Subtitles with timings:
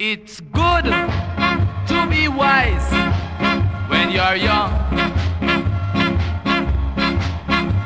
[0.00, 2.88] It's good to be wise
[3.90, 4.70] when you're young.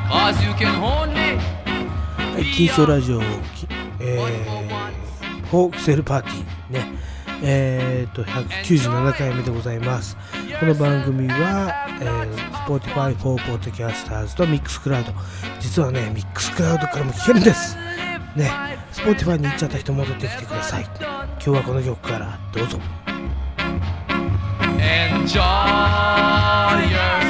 [0.07, 1.39] Cause you can only
[2.35, 3.25] はい、キーショラジオ、き
[3.99, 6.91] えー、フォークセルパーティーね、
[7.41, 10.15] えーと、197回目でございます。
[10.59, 12.35] この番組は、えー、
[12.67, 15.11] Spotify for Podcasters と Mixcloud。
[15.59, 17.75] 実はね、Mixcloud からも聴けるんです。
[18.35, 18.51] ね、
[18.91, 20.83] Spotify に行っちゃった人戻ってきてください。
[20.83, 22.79] 今日はこの曲からどうぞ。
[25.23, 25.39] enjoy
[26.91, 27.22] your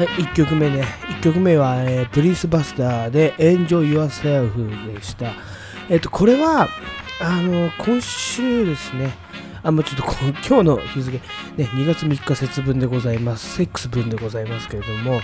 [0.00, 0.82] はい、1曲目ね。
[1.20, 5.32] 1曲目は、えープリンスバスターで Enjoy Yourself でした。
[5.90, 6.68] えっ、と、これは、
[7.20, 9.12] あの、今週ですね。
[9.62, 10.04] あ、もうちょっと
[10.48, 11.20] 今日の日付、
[11.58, 13.56] ね、2月3日節分でございます。
[13.56, 15.20] セックス分でございますけれども、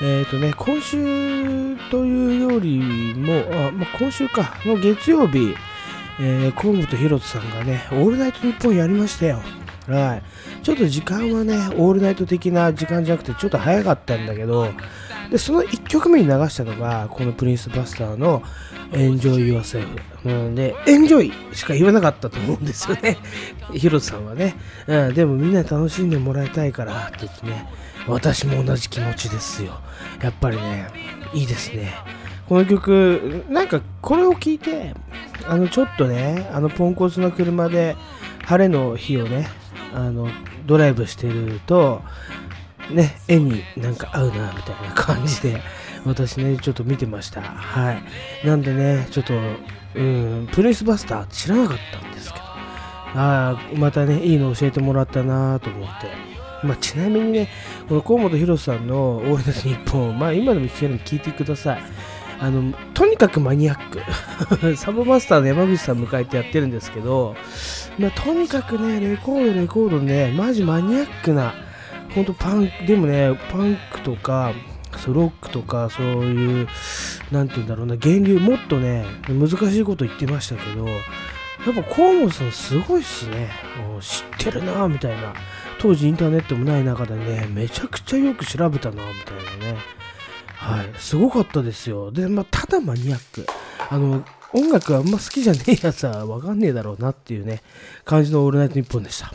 [0.00, 2.78] えっ、とね、今週というより
[3.16, 5.56] も、あまあ、今週か、の月曜日、
[6.20, 9.42] えー、河本大翔さんがね、オールナイトニッポンやりましたよ。
[9.88, 10.22] はい。
[10.62, 14.68] ちょっと時間はね、オールナイト的な時間じゃなくて、ちょっと早かったんだけど、
[15.30, 18.42] で、その1曲目に流したのが、このプリンスバスターの
[18.92, 19.86] Enjoy Yourself。
[20.24, 23.18] うんで、Enjoy しか言わなかったと思うんですよね。
[23.72, 24.54] ヒロさんはね。
[24.86, 27.66] うん、でもみんな楽しんでもらいたいからって言ってね、
[28.06, 29.80] 私も同じ気持ちですよ。
[30.22, 30.88] やっぱりね、
[31.34, 31.94] いいですね。
[32.48, 34.94] この曲、なんかこれを聞いて、
[35.48, 37.96] あの、ちょっとね、あの、ポンコツの車で、
[38.44, 39.48] 晴れの日をね、
[39.94, 40.28] あの、
[40.66, 42.02] ドライブしてると、
[42.90, 45.60] ね、絵になんか合うな、みたいな感じで、
[46.04, 47.40] 私ね、ちょっと見てました。
[47.42, 48.46] はい。
[48.46, 49.34] なんでね、ちょっと、
[49.94, 52.44] うん、プリンスバスター知らなかったんですけど、
[53.14, 56.32] ああ、またね、いいの教えてもらったなと思って。
[56.64, 57.48] まあ、ちなみにね、
[57.88, 61.82] この河本大さんのオールナイトニッポン、まあ、今でも聞けるので聞いてください。
[62.42, 64.74] あの、とにかくマニアック。
[64.76, 67.36] サブマスターの山口さん迎えてやってるんですけど、
[68.00, 71.54] まあ、とにかくね、レコード、レコードね、マジマニアックな、
[72.12, 74.52] ほんとパン、でもね、パンクとか、
[74.96, 76.68] そうロックとか、そういう、
[77.30, 80.92] なんて言うんだろうな、源流、もっとね、難しいこと言ってましたけど、や
[81.70, 83.50] っぱ河本さんすごいっすね。
[84.00, 85.32] 知ってるなみたいな。
[85.78, 90.01] 当時インターネットもない中でね、めちゃくちゃよく調べたなみたいなね。
[90.62, 92.12] はい、すごかったですよ。
[92.12, 93.44] で、まあ、ただマニアック。
[93.90, 97.62] あの、音楽あんま好きじゃねえやつはわかんねえだろうなっていうね、
[98.04, 99.34] 感じのオールナイトニッポンでした。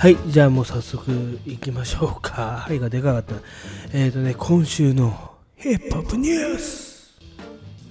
[0.00, 2.64] はい、じゃあもう早速行きましょうか。
[2.66, 3.34] はいがでかかった。
[3.92, 7.18] えっ、ー、とね、今週のヒップホップニュース。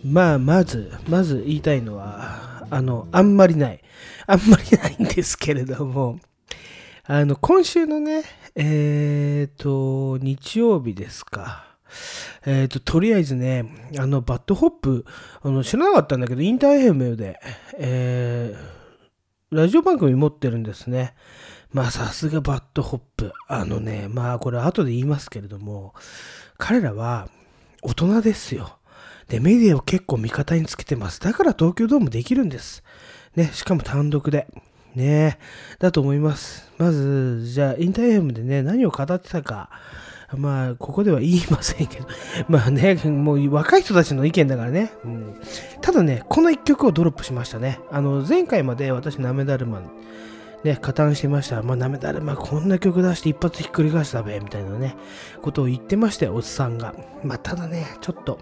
[0.03, 3.83] まあ、まず、まず言いたいのは、あの、あんまりない。
[4.25, 6.19] あんまりないんですけれども、
[7.03, 8.23] あの、今週のね、
[8.55, 11.77] えっ、ー、と、日曜日ですか。
[12.43, 15.05] えっ、と、とりあえずね、あの、 BAD HOP、
[15.43, 17.39] あの、知らなかったんだけど、 InterFM で、
[17.77, 21.13] えー、ラジオ番組持ってるんですね。
[21.71, 23.33] まあさすが BAD HOP。
[23.47, 25.93] あのね、まあこれ後で言いますけれども、
[26.57, 27.29] 彼らは
[27.81, 28.77] 大人ですよ。
[29.27, 31.19] で、メディアを結構味方につけてます。
[31.19, 32.83] だから東京ドームできるんです。
[33.35, 34.47] ね、しかも単独で。
[34.95, 35.37] ね
[35.77, 36.71] だと思います。
[36.77, 39.69] まず、じゃあ、 InterFM でね、何を語ってたか。
[40.35, 42.07] まあ、ここでは言いませんけど。
[42.49, 44.91] まあね、もう若い人たちの意見だからね。
[45.03, 45.35] うん、
[45.81, 47.79] ただね、この一曲をドロップしましたね。
[47.91, 49.91] あの、前回まで私、ナメダルマン、
[50.63, 51.61] ね、加担してました。
[51.61, 54.95] まあ、なめだれ、まあ、こんな曲出して一発ひっくり返したべ、みたいなね、
[55.41, 56.93] ことを言ってましたよ、おっさんが。
[57.23, 58.39] まあ、ただね、ちょっと、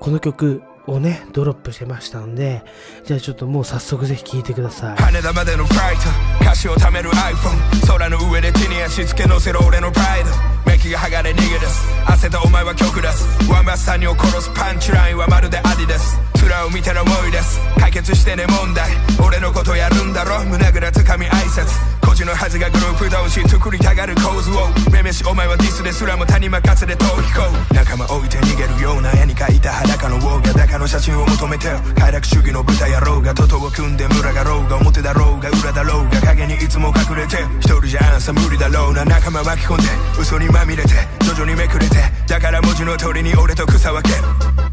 [0.00, 2.64] この曲をね、ドロップしてましたんで、
[3.04, 5.02] じゃあちょっともう早速ぜひ聴いてください。
[5.02, 6.02] 羽田までのフライト
[6.40, 18.90] 歌詞を貯める iPhone 空の上で手に足つけ乗せる俺のプライドメキが剥がれ逃げ出す汗とお前は曲出すワンバスさんにを殺すパンチラインはまるでアディです面を見ての思いです解決してね問題
[19.24, 21.68] 俺のことやるんだろ胸ぐらつかみ挨拶
[22.00, 31.68] 孤児のはずがグループ同士作りたがる構図をめめしお前はディスですらも他に任せで逃避行仲間置いて逃げるような絵に描いた裸のウォーガ高の写真を求めて
[31.98, 39.82] 快楽主義の豚野郎がトトを組んで群がろうが表だろうが裏だろうが影にいつも隠れて一人じゃあんさ無理だろうな仲間巻き込んで
[40.18, 40.90] 嘘にまみれて
[41.20, 41.96] 徐々にめくれて
[42.26, 44.16] だから文字の通りに俺と草分け。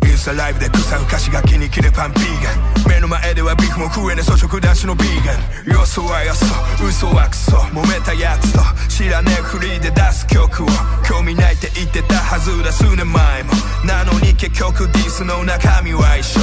[0.07, 2.89] インスタライブで草浮かしが気に切れパンビーガン。
[2.89, 5.77] 目の前ではビーフも食えね粗食男子のビーガン。
[5.77, 6.45] よそはよそ
[6.83, 7.57] 嘘はクソ。
[7.69, 8.59] 揉めたやつと
[8.89, 10.67] 知らねえフリーで出す曲を。
[11.07, 13.51] 興味ないって言ってたはずだ数年前も。
[13.85, 16.41] なのに結局ディスの中身は一緒。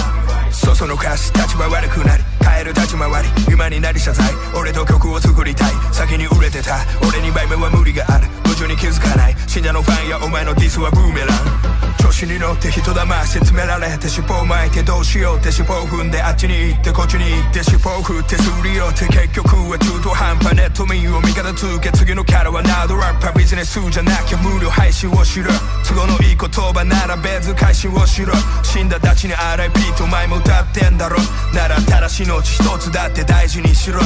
[0.50, 2.22] そそのかし立場悪くなり。
[2.44, 3.28] 変える立ち回り。
[3.52, 4.26] 今になり謝罪。
[4.56, 5.72] 俺と曲を作りたい。
[5.92, 6.78] 先に売れてた。
[7.06, 8.26] 俺に倍目は無理がある。
[8.44, 9.36] 矛盾に気づかない。
[9.46, 11.82] 信者のファンやお前のディスはブーメラン。
[12.02, 25.46] 調子に乗って人騙して詰められて尻尾巻いてどうしようって尻尾踏んであっちに行ってこっちに行って尻尾振ってすり寄って結局は中途半端ネット民を味方つけ次のキャラはナードラッパービジネスじゃなきゃ無料配信をしろ
[25.86, 28.32] 都合のいい言葉なら別回信をしろ
[28.62, 31.16] 死んだたちに RIP と前も歌ってんだろ。
[31.52, 34.04] なら正しいのうち一つだって大事にしろよ。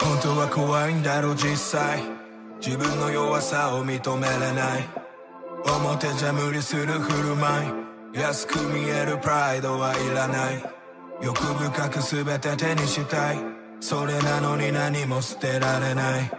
[0.00, 2.02] 本当は怖いんだろ実際。
[2.64, 4.88] 自分の弱さを認めれない。
[5.66, 7.66] 表じゃ無理する振る舞
[8.14, 8.20] い。
[8.20, 10.64] 安く見えるプライドはいらない。
[11.20, 13.38] 欲深く全て手にしたい。
[13.80, 16.30] それなのに何も捨てられない。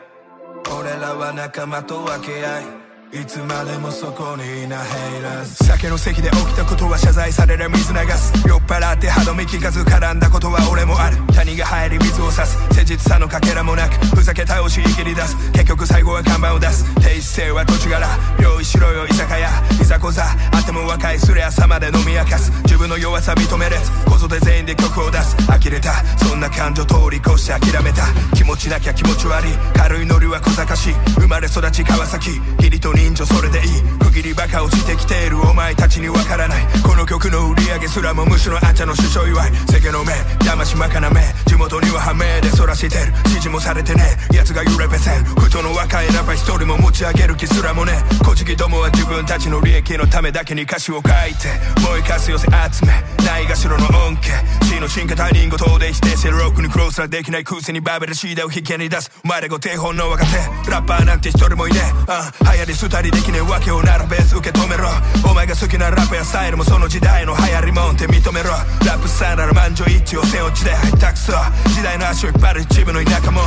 [0.80, 2.79] 俺らは仲間と分け合い。
[3.12, 8.48] いつまでもそこにいなヘイラーズ酒の席で起きたことは謝罪される水流す。
[8.48, 11.18] 酔っ払って歯止め聞かず絡んだことは俺もある。
[11.34, 12.56] 谷が入り水を差す。
[12.70, 15.36] 誠実さのかけらもなくふざけ倒し切り出す。
[15.54, 16.86] 結局最後は看板を出す。
[17.02, 18.08] 低姿勢は土地柄。
[18.44, 19.50] 用意しろよ居酒屋。
[19.82, 22.52] いざこざあっても若いすれ朝まで飲み明かす。
[22.66, 25.36] 自分の弱さ認めれずこぞで全員で曲を出す。
[25.48, 25.94] 呆れた。
[26.20, 28.04] そんな感情通り越して諦めた。
[28.36, 29.52] 気持ちなきゃ気持ち悪い。
[29.74, 30.94] 軽いノリは小賢しい。
[31.20, 32.40] 生まれ育ち川崎。
[32.60, 33.66] 義理と人情それでいい。
[34.00, 36.66] 不義理バカ落ちてきているお前たちにわからない。
[36.84, 39.52] この曲の売り上げすらもむしろあんちゃの首相祝い。
[39.72, 40.12] 世間の目
[40.44, 41.22] 騙しまかな目。
[41.46, 43.14] 地元には判明でそらしてる。
[43.26, 47.94] 指示もされてね奴が揺れべせんふとの若いラッパー一人も持ち上げる気すらもね
[48.26, 51.48] 小じきどもは自分たちの利益のためだけに歌詞を書いて。
[51.82, 52.94] 燃えかす寄せ集め。
[53.26, 54.66] ないがしろの恩恵。
[54.66, 59.12] 死の進化他人事で否定してるロックにクロスはできない空戦にバベルシーダを引けに出す。
[59.24, 60.72] お前らご定本の若手。
[60.72, 62.12] ラッパーなんて一人もいねえ。
[62.12, 64.90] あ流行り廃人できねえわけをならベース受け止めろ。
[65.30, 68.50] お前が好きなラップやスタイルもその時代の流行りもんって認めろ。
[68.50, 71.34] ラップスタイルなら満場一致を背落ちで入ったくそ。
[71.70, 73.42] 時代の足を引っ張る一部の田舎も。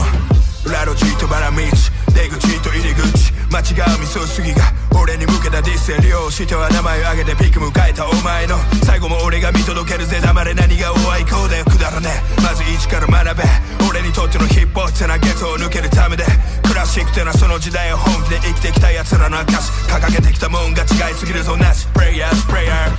[0.65, 3.33] 裏路地とバラ道出口と入り口。
[3.53, 4.73] 間違うミスすぎが。
[4.95, 8.57] 俺に向けたディス利用しては名前を挙げてピック迎えたお前の。
[8.85, 10.21] 最後も俺が見届けるぜ。
[10.21, 11.65] 黙れ何がお愛好だよ。
[11.65, 12.09] くだらね
[12.43, 13.45] まず一から学べ。
[13.91, 16.25] 俺にとってのヒップホップってなゲットを抜けるためで。
[16.63, 19.73] クラシックってのはその時代を本気で生きてきた奴らの証。
[19.91, 21.57] 掲げてきたもんが違いすぎるぞ。
[21.57, 21.89] なし。
[21.89, 22.91] プレイヤーズプレイヤー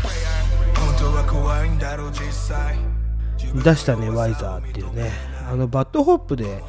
[0.80, 2.78] 本当は怖いんだろう実際。
[3.54, 5.12] 出したね YZERRっていうね。
[5.50, 6.62] あの BAD HOP で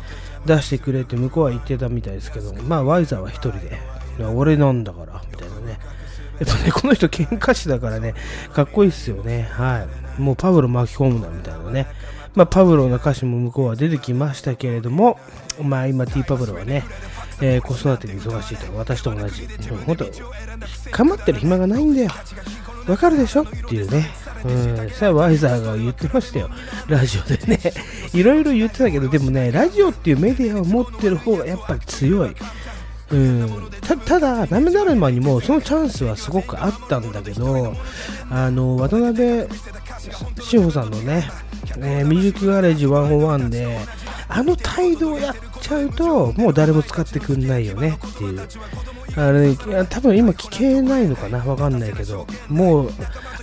[0.46, 3.78] 出してくれって向こうは言ってたみたいですけどまあワイザーは一人で
[4.34, 5.78] 俺なんだからみたいなね。
[6.40, 8.14] やっぱねこの人喧嘩師だからね
[8.52, 9.48] かっこいいっすよね。
[9.52, 9.86] は
[10.18, 10.20] い。
[10.20, 11.86] もうパブロ巻き込むなみたいなね。
[12.34, 15.18] まあパブロの歌詞も向こうは出てきましたけれども
[15.62, 16.84] まあ今 T パブロはね
[17.40, 19.42] えー子育てに忙しいと私と同じ。
[19.70, 20.06] もう本当
[20.90, 22.10] 構ってる暇がないんだよ。
[22.88, 23.42] わかるでしょ？
[23.42, 24.10] っていうね。
[24.44, 26.50] うん、さあワイザーが言ってましたよ、
[26.86, 27.60] ラジオでね。
[28.12, 32.36] いろいろ言ってたけど、でもね、ラジオっていうメディアを持ってる方がやっぱり強い。
[33.10, 37.74] うん、たただ、ナメダルマにもそのチャンスはすごくあったんだけど、
[38.30, 39.46] あの渡辺
[40.40, 41.28] 志保さんのね、
[41.78, 43.78] えーミュージックガレージ101で、
[44.28, 48.48] あの態度をやっちゃうと、もう誰も使ってくんないよねっていう。
[49.16, 49.56] あれ、ね
[49.88, 52.90] 多分今聞けないのかなわかんないけど、もう、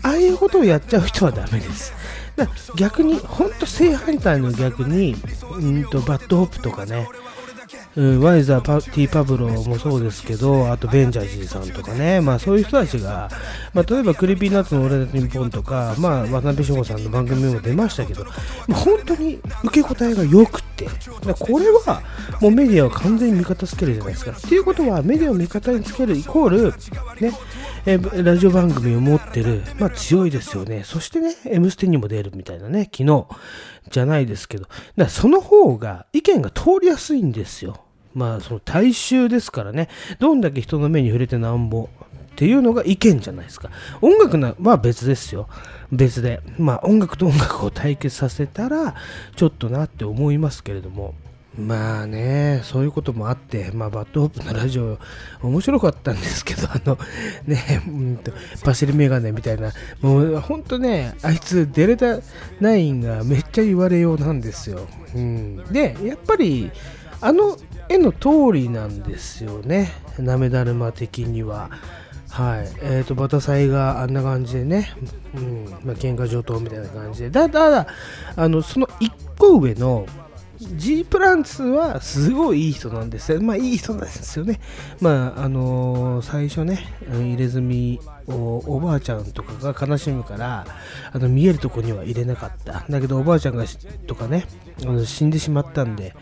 [0.03, 1.93] ああいうことをやっちゃう人はダメです。
[2.35, 5.15] だ逆に、ほんと正反対の逆に、
[5.51, 7.07] うんと、 BAD HOP とかね、
[7.95, 13.29] YZERR パ、 T-Pablow もそうですけど、あと Benjazzy さんとかね、まあそういう人たちが、
[13.73, 18.31] まあ例えば Creepy Nutsのオールナイトニッポンとか、まあ渡辺翔吾さんの番組も出ましたけど、ま
[18.71, 20.87] あ本当に受け答えが良くて、
[21.37, 22.01] これは
[22.39, 24.31] もうメディアを完全に味方つけるじゃないですか。
[24.31, 26.73] っていうことはメディアを味方につけるイコール、
[27.19, 27.37] ね、
[27.83, 30.83] えーラジオ番組を持ってる、まあ強いですよね。
[30.83, 33.25] そしてね、M ステにも出るみたいなね、昨日
[33.89, 37.83] じゃないですけど、だからその方が意見が通りやすいんですよ。
[38.13, 39.89] まあその大衆ですからね。
[40.19, 41.89] どんだけ人の目に触れてなんぼ
[42.33, 43.71] っていうのが意見じゃないですか。
[44.01, 45.49] 音楽なは別ですよ。
[45.91, 46.41] 別で。
[46.59, 48.93] まあ音楽と音楽を対決させたら
[49.35, 51.15] ちょっとなって思いますけれども。
[51.57, 54.97] まあね、そういうこともあって、まあ、 BAD HOP のラジオ、
[55.41, 56.97] 面白かったんですけど、あの、
[57.45, 58.31] ね、うんと、
[58.63, 64.87] パシリメガネみたいな、もう、ほんとね、あいつ、 DELTA9がめっちゃ言われようなんですよ。
[65.13, 66.71] うん、で、やっぱり、
[67.19, 67.55] あの
[67.87, 71.69] 絵の通りなんですよね、舐達麻的には。
[72.29, 72.71] はい。
[72.81, 74.93] えっ、ー、と、バダサイがあんな感じでね、
[75.35, 77.87] うん、まあ、喧嘩上等みたいな感じで、ただ、
[78.37, 80.05] あの、その1個上の、
[80.61, 83.41] G プランツはすごいいい人なんですよ。
[83.41, 84.59] まあいい人なんですよね。
[84.99, 90.67] まああのー、最初ね、入れ墨をおばあちゃんとかが悲しむから、
[91.11, 92.85] あの見えるとこには入れなかった。
[92.87, 93.65] だけどおばあちゃんが
[94.05, 94.45] とかね、
[94.83, 96.15] あの死んでしまったんで、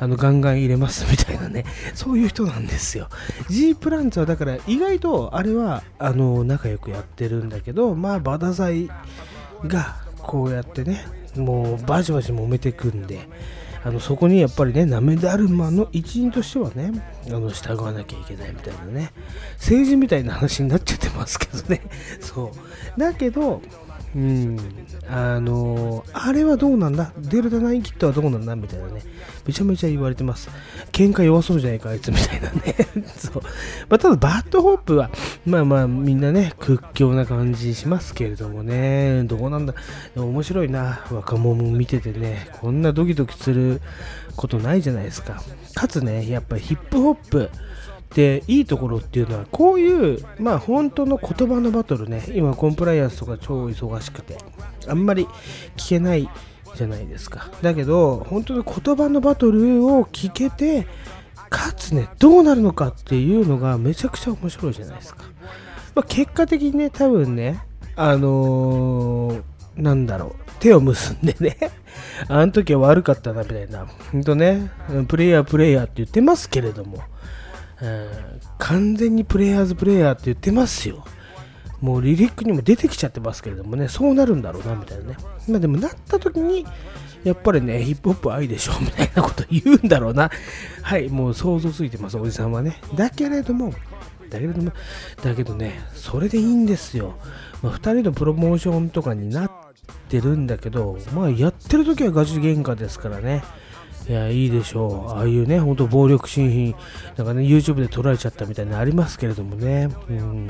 [0.00, 3.08] あのガンガン入れますみたいなね、そういう人なんですよ。
[3.48, 8.88] G プランツはだから意外とあれはあの仲良くやってるんだけど、まあバダサイ
[9.66, 13.28] がこうやってね、もうバチバチ揉めてくんで、
[13.84, 16.90] あのそこにやっぱりね、舐達麻の一員としてはね、
[17.28, 19.12] あの従わなきゃいけないみたいなね、
[19.58, 21.82] 政治みたいな話になっちゃってますけどね、
[22.20, 22.50] そ
[22.96, 23.00] う。
[23.00, 23.60] だけど、
[24.16, 24.58] うん、
[25.08, 27.12] あのあれはどうなんだ？
[27.18, 28.56] DELTA9KID はどうなんだ？
[28.56, 29.02] みたいなね、
[29.46, 30.48] めちゃめちゃ言われてます。
[30.92, 32.74] 喧嘩弱そうじゃないか、あいつみたいなね。
[33.18, 33.42] そう。
[33.90, 35.10] まあ、ただ、 BAD HOP は、
[35.46, 39.74] まあまあ、みんなね、屈強な感じしますけれどもね、どうなんだ。
[40.16, 43.80] 面白いな、若者も見ててね、こんなドキドキする
[44.36, 45.42] ことないじゃないですか。
[45.74, 47.50] かつね、やっぱヒップホップ、
[48.14, 52.22] でいいところっていうのはこういうまあ本当の言葉のバトルね。
[52.28, 54.38] 今コンプライアンスとか超忙しくて
[54.86, 55.26] あんまり
[55.76, 56.28] 聞けない
[56.76, 57.50] じゃないですか。
[57.60, 60.86] だけど本当の言葉のバトルを聞けて
[61.50, 65.24] かつねどうなるのかっていうのがめちゃくちゃ面白いじゃないですか、
[65.94, 67.60] まあ、結果的にね多分ね
[67.96, 69.42] あのー、
[69.76, 71.56] なんだろう手を結んでね
[72.28, 74.70] あの時は悪かったなみたいなほんとね
[75.08, 76.98] プレイヤープレイヤーって言ってますけれども
[78.58, 81.04] 完全にプレイヤーズプレイヤーって言ってますよ。
[81.80, 85.16] もうリリックにも出てきちゃってますけれどもね、そうなるんだろうな、みたいなね。
[85.46, 86.64] まあでもなった時に、
[87.24, 90.30] やっぱりね、ヒップホップ愛でしょ、みたいなこと言うんだろうな。
[90.82, 92.80] はい、もう想像ついてます、おじさんはね。
[92.94, 93.74] だけれども、
[94.34, 94.72] だけども、
[95.22, 97.14] だけどね、それでいいんですよ。
[97.62, 99.50] まあ、2人のプロモーションとかになっ
[100.08, 103.44] てるんだけど、まあやってる時はガチ喧嘩ですからね。
[104.08, 105.10] いや、いいでしょう。
[105.12, 106.74] ああいうね、ほんと暴力新品、
[107.16, 109.88] なんかね、YouTube で撮られちゃったみたいなのありますけれどもね。
[110.10, 110.48] うん。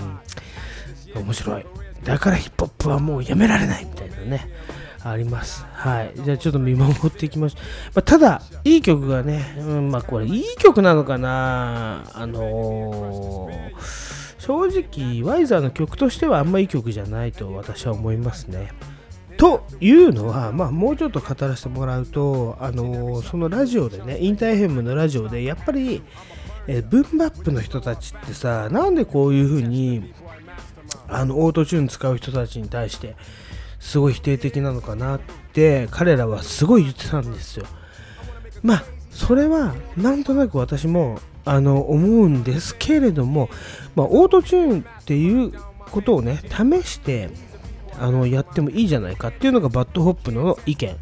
[1.14, 1.67] 面白い。
[2.03, 4.49] だからヒップホップはもうやめられないみたいなね。
[5.05, 5.67] あります。
[5.75, 6.13] はい。
[6.17, 7.63] じゃあちょっと見守っていきましょう。
[7.97, 18.73] まあ、ただ、いい曲がね、うん、まあこれいい曲なのかなあのー、正直、ワイザーの曲としてはあんまいい曲じゃないと私は思いますね。
[19.37, 26.03] というのは、まあ、もうちょっと語らせてもらうと、あのそのラジオでね、インターヘムのラジオで、やっぱり、
[26.67, 30.15] えブンバップの人たちってさ、なんでこういう風に、
[31.09, 33.17] あの、オートチューン使う人たちに対して、
[33.85, 35.21] すごい否定的なのかなっ
[35.53, 37.67] て、彼らはすごい言ってたんですよ。
[38.62, 43.50] まあ、それは、なんとなく私も、あの、思うんですけれども、
[43.95, 45.53] まあ、オートチューンっていう
[45.91, 47.29] ことをね、試して、
[48.00, 50.97] あのやってもいいじゃないかっていうのが BAD HOP の意見。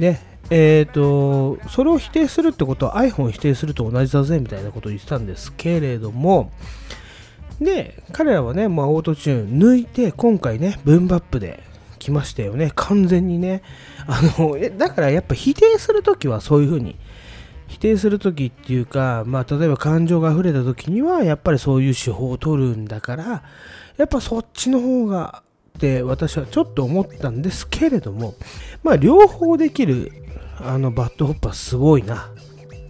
[0.00, 0.18] で、
[0.50, 6.50] えっ、ー、と、それを否定するってことは iPhone 否定すると同じだぜみたいなことを言ってたんですけれども、
[7.60, 11.62] で、彼らはね、まあ、オートチューン抜いて、今回ね、ブンバップで
[12.04, 12.70] 来ましたよね。
[12.74, 13.62] 完全にね。
[14.06, 16.96] あの、えだからやっぱ否定するときはそういうふうに、
[17.66, 23.42] 否定するときっていうか、まあ、例えば感情が溢れたときには、やっぱりそういう手法を取るんだから、
[23.96, 25.42] やっぱそっちの方が
[25.76, 28.34] って私はちょっと思ったんですけれども、
[28.82, 30.12] まあ、両方できる
[30.60, 32.30] あの BAD HOP はすごいな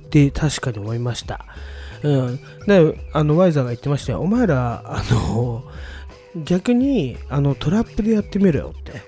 [0.07, 1.47] って確かに思いました。
[2.03, 5.65] うん、であの YZERR が言ってましたよ、お前らあの
[6.37, 9.03] 逆にあのトラップでやってみろよって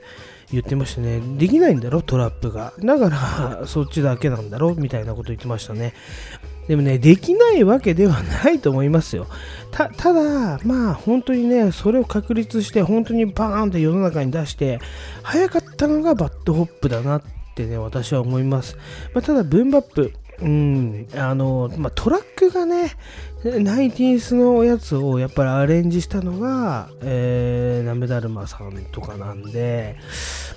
[0.53, 1.21] 言ってましたね。
[1.39, 2.73] できないんだろ、トラップが。
[2.79, 3.11] だか
[3.61, 5.95] ら そっちだけなんだろみたいなこと言ってましたね。
[6.69, 9.27] でもね、できないわけではないと思いますよ。
[9.71, 14.81] たただ、まあ本当にね、それを確立して、本当にバーンって世の中に出して、
[15.23, 17.23] 早かったのが BAD HOP だなっ
[17.55, 18.77] てね、私は思います。
[19.15, 20.13] まあ、ただ、ブンバップ、
[20.43, 22.93] うん、あの、まあ、トラックがね、
[23.45, 29.97] ナイティースのやつをやっぱりアレンジしたのが、えー、ナメダルマさんとかなんで、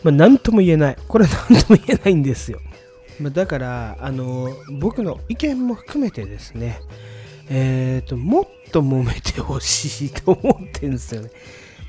[0.04, 0.98] まあ、なんとも言えない。
[1.08, 2.60] これはなんとも言えないんですよ。
[3.20, 6.80] まあだからあの僕の意見も含めてですね
[7.50, 11.32] えっ、ともっと揉めてほしいと思ってるんですよね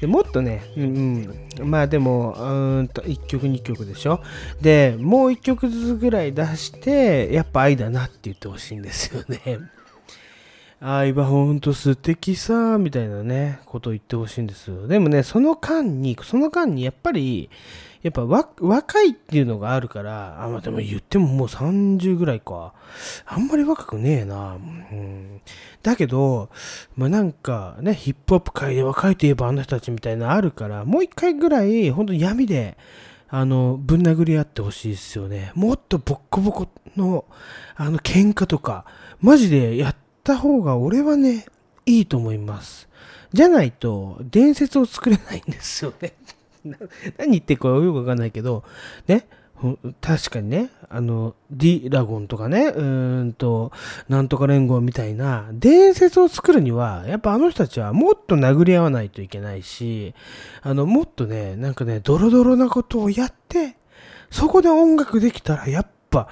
[0.00, 1.28] でもっとね、うん、
[1.62, 4.20] まあでも、うーんと1曲2曲でしょ？
[4.60, 9.58] で、もう1曲ずつぐらい出して、やっぱ愛だなって言ってほしいんですよね。
[10.80, 14.88] 愛はほんと素敵さ、みたいなね、ことを言ってほしいんですよ。
[14.88, 17.50] でもね、その間に、その間にやっぱり、
[18.02, 22.72] やっぱわ若いっていうのがあるから、あ、まあでも言ってももう30ぐらいか。
[23.26, 24.54] あんまり若くねえな。
[24.54, 25.40] うん、
[25.82, 26.48] だけど、
[26.96, 32.78] まあなんかね、ヒップホップ界で若いといえばあの人たちみたいなのあるから、もう一回ぐらい、本当に闇で、
[33.28, 35.52] あの、ぶん殴り合ってほしいですよね。
[35.54, 37.26] もっとボッコボコの、
[37.76, 38.86] あの、喧嘩とか、
[39.20, 41.46] マジでやった方が俺はね、
[41.86, 42.88] いいと思います。
[43.32, 46.14] じゃないと、伝説を作れないんですよね。
[47.18, 48.64] 何言ってるかよくわかんないけど、
[49.06, 49.26] ね、
[50.00, 52.82] 確かにね、あの、ディラゴンとかね、う
[53.24, 53.72] んと、
[54.08, 60.14] なんとか連合みたいな、伝説を作るには、やっぱあの人たちはもっと殴り合わないといけないし、
[60.62, 63.76] あの、もっとね、なんかね、ドロドロなことをやって、
[64.30, 66.28] そこで音楽できたら、やっぱ、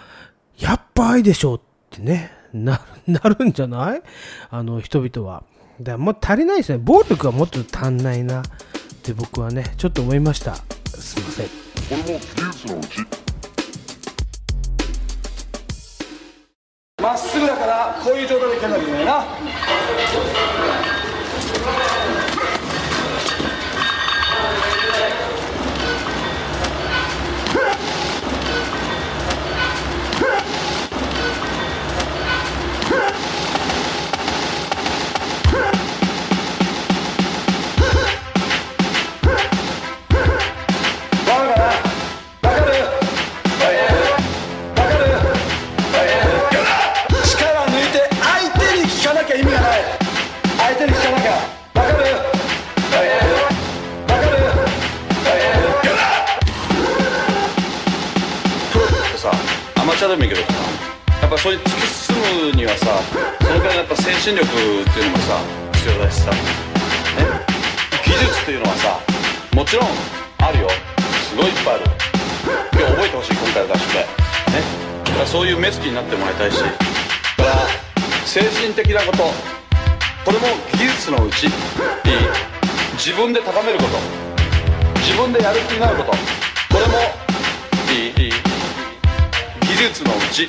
[0.58, 4.02] やっぱ愛でしょうってね、な、 なるんじゃない？
[4.50, 5.42] あの、人々は。
[5.80, 6.78] だからもう足りないですね。
[6.78, 8.42] 暴力はもっと足んないな
[9.12, 10.54] って僕はね、ちょっと思いました。
[10.86, 11.46] すいません。
[11.46, 11.52] こ
[11.90, 12.98] れも技術のうち
[17.00, 20.87] まっすぐだからこういう状態で蹴らなきゃいけないなわかるかな
[59.98, 60.40] アマチュアでもいいけど。
[61.22, 62.14] やっぱそういう突き進
[62.46, 62.86] むにはさ
[63.42, 65.42] そのくらいやっぱ精神力っていうのもさ
[65.74, 66.30] 必要だしさ。
[66.30, 66.38] ね。
[68.06, 69.00] 技術っていうのはさ
[69.52, 69.88] もちろん
[70.38, 70.70] あるよ。
[71.26, 71.84] すごいいっぱいある。
[72.78, 73.98] 今日覚えてほしい今回の合宿で。
[73.98, 74.06] ね。
[75.02, 76.62] だからそういう目つきになってもらいたいし。
[76.62, 77.66] だから
[78.22, 79.34] 精神的なこと。
[80.22, 80.46] これも
[80.78, 81.46] 技術のうち。
[81.46, 81.50] いい。
[82.94, 83.98] 自分で高めること。
[85.02, 86.12] 自分でやる気になること。
[86.12, 86.94] これも
[87.90, 88.26] いい。
[88.26, 88.57] いい。
[89.78, 90.48] 技術のうち。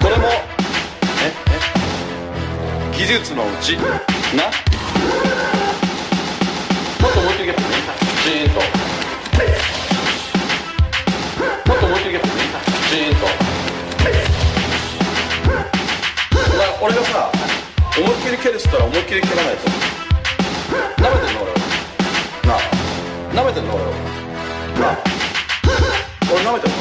[0.00, 0.26] これも。
[0.26, 0.30] え
[1.46, 1.48] え？
[2.98, 3.76] 技術のうち。
[3.76, 3.82] な？
[3.86, 3.94] も
[7.08, 7.68] っと思いっきり蹴ってね。
[8.24, 8.54] ジーンと。
[11.70, 12.32] もっと思いっきり蹴ってね。
[12.90, 13.20] ジーンと。
[16.82, 17.30] 俺がさ
[17.96, 19.70] 思いっきり蹴るっつったら思いっきり蹴らないと。
[21.00, 21.54] なめてんの俺を。
[22.44, 22.58] なあ。
[23.36, 23.86] なめてんの俺を。
[23.86, 23.92] な
[26.34, 26.76] 俺なめてんの？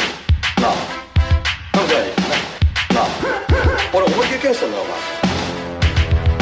[3.94, 4.94] 俺思いっきり蹴るんだよお前。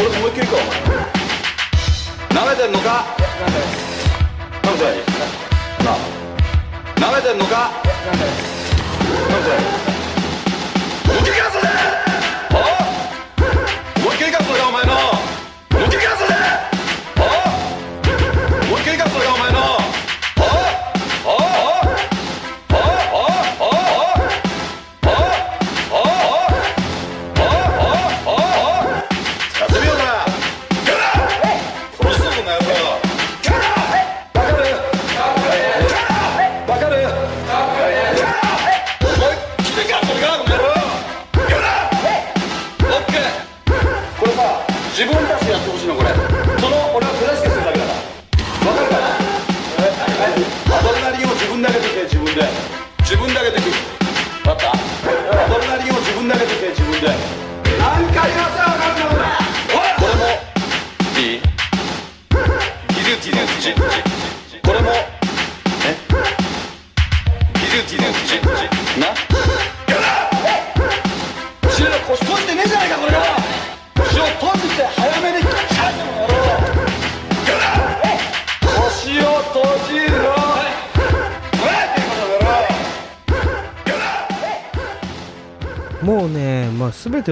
[0.08, 2.46] 俺思いっきりかお前。
[2.46, 3.06] なめてんのか？
[3.42, 3.48] な
[4.72, 4.84] めて。
[5.84, 5.92] な。
[5.92, 7.72] いなめてんのか？
[8.06, 8.30] なめてな
[9.86, 9.89] い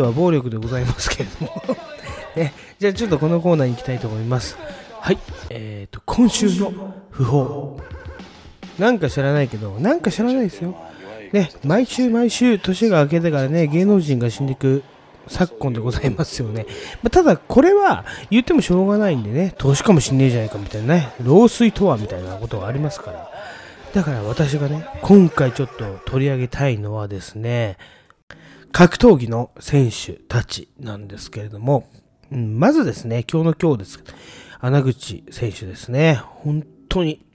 [0.07, 1.61] は暴力でございますけれども、
[2.35, 4.57] ね、じゃあちょっとこのコーナーに行きたいと思います。
[4.99, 6.73] はい、えっ、と、今週の
[7.11, 7.79] 不法。
[8.79, 10.75] なんか知らないけど、なんか知らないですよ。
[11.33, 14.83] ね、毎週毎週年が明けてからね、芸能人が死んでいく
[15.27, 16.65] 昨今でございますよね。
[17.03, 23.29] まあ、ただ、これは言ってもしょうがないんでね、投資かもしんねえじゃないかみたいなね、老衰とはみたいなことがありますから。
[23.93, 27.77] だから私がね、今回ちょっと取り上げたいのはですね、
[28.71, 31.87] 格闘技の選手たちなんですけれども、
[32.29, 34.03] まずですね、今日の今日です。
[34.59, 36.15] 穴口選手ですね。
[36.23, 37.25] 本当に、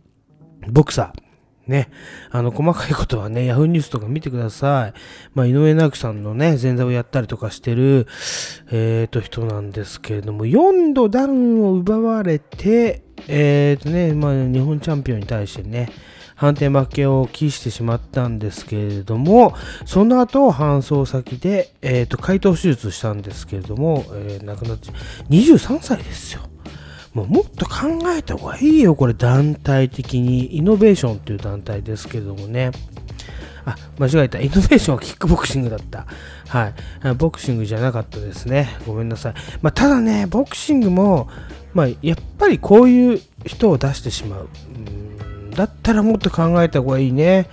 [0.69, 1.23] ボクサー。
[1.67, 1.89] ね。
[2.31, 4.93] あの、細かいことはね、ヤフーニュースとか見てください。
[5.35, 8.07] まあ、井上直樹さんのね、前座をやったりとかしてる、
[8.71, 15.91] えーと、人なんですけれども、4度ダウンを奪われて、えーとね、まあ、日本チャンピオンに対してね、
[16.43, 19.55] 判定負けを喫してしまったんですけれども、
[19.87, 24.89] その後搬送先で、えーと、解凍手術したんですけれども、えー亡くなって、
[25.31, 26.41] 23歳ですよ。
[27.15, 30.57] もうもっと考えた方がいいよ、これ団体的に。
[30.57, 32.73] イノベーションっていう団体ですけどもね。
[33.65, 34.41] あ、間違えた。
[34.41, 36.07] イノベーションはキックボクシングだった。
[36.49, 36.73] は
[37.09, 37.15] い。
[37.15, 38.69] ボクシングじゃなかったですね。
[38.85, 39.35] ごめんなさい。
[39.61, 41.29] まあ、ただね、ボクシングも、
[41.73, 44.49] まあ、やっぱりこういう人を出してしまう。
[44.75, 45.12] うん
[45.55, 47.49] だったらもっと考えた方がいいね。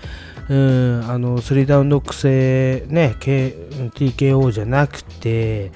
[0.50, 3.56] うん、あの、スリーダウンノック制、ね、K
[3.94, 5.72] TKO じゃなくて、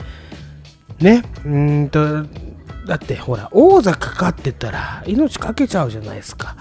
[0.99, 2.23] ね、うんと、
[2.88, 6.55] だってほら、王座かかってたら命かけちゃうじゃないですか。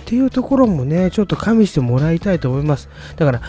[0.00, 2.88] っていうところもね、ちょっと加味してもらいたいと思います。
[3.16, 3.40] だから、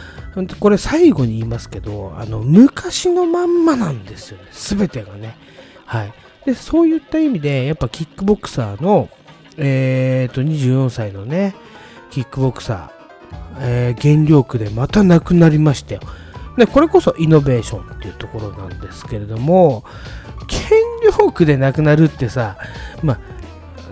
[0.60, 4.46] これ最後に言いますけど、あの、昔のまんまなんですよね。
[4.52, 5.36] すべてがね。
[5.86, 6.14] はい。
[6.46, 9.10] で、そういった意味で、やっぱキックボクサーの、
[9.58, 11.56] えーと、24歳のね、
[12.10, 16.02] キックボクサー、えー原料区でまたなくなりましたよ。
[16.58, 19.84] で、これこそイノベーションっていうところなんですけれども、
[20.50, 22.58] 原料区でなくなるってさ、
[23.02, 23.20] まあ、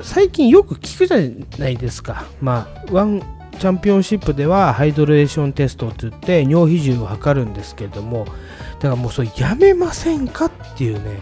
[0.01, 2.25] 最近よく聞くじゃないですか。
[2.41, 3.21] まあ、ワン
[3.59, 11.19] チャンピオンシップではハイドレーションテストって言って尿比重を測るんですけれども、だからもうそれやめませんかっていうね。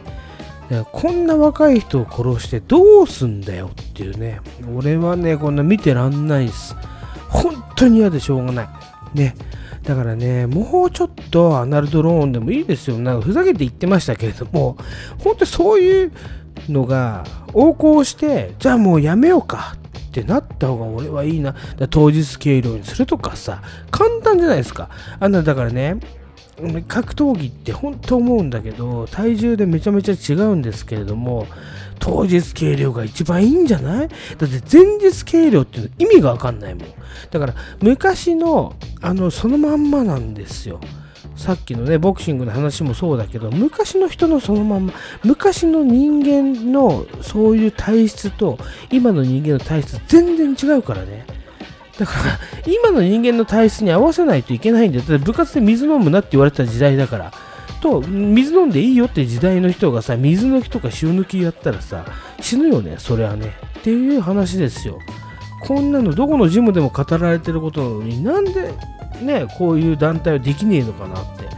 [0.91, 4.39] こんな若い人を殺してどうすんだよっていうね。
[4.75, 6.75] 俺はね、こんな見てらんないです。
[7.27, 8.69] 本当に嫌でしょうがない。
[9.13, 9.36] ね。
[9.84, 12.99] だからね、もうちょっとアナルドローンでもいいですよ。
[12.99, 14.77] なんかふざけて言ってましたけれども、
[15.17, 16.12] 本当にそういう
[16.67, 19.75] のが横行して、じゃあもうやめようか
[20.10, 21.55] ってなった方が俺はいいな。
[21.89, 24.89] 当日計量にするとかさ、簡単じゃないですか。
[25.19, 25.97] あんな、だからね、
[26.88, 31.48] 格闘技って本当思うんだけど、体重でめちゃめちゃ違うんですけれども、
[32.00, 34.08] 当日計量が一番いいんじゃない？
[34.08, 34.15] だ
[34.48, 36.88] って前日計量っていうの意味がわかんないもん。
[37.30, 40.80] だから昔の、あの、そのまんまなんですよ。
[41.36, 44.93] さっきのね、ボクシングの話もそうだけど、昔の人のそのまんま、
[45.24, 48.58] 昔の人間のそういう体質と、
[48.91, 51.26] 今の人間の体質全然違うからね。
[51.99, 55.03] だから、今の人間の体質に合わせないといけないんだよ。
[55.05, 57.33] だ部活で水飲むなって言われた時代だから。
[57.81, 62.05] と、水飲んでいいよって時代の人がさ、水抜きとか塩抜きやったらさ、
[62.39, 63.53] 死ぬよね、それはね。
[63.79, 64.99] っていう話ですよ。
[65.62, 68.73] こんなのどこのジムでも語られてることなのになんで
[69.21, 71.49] ね、こういう団体はできねえのかなって。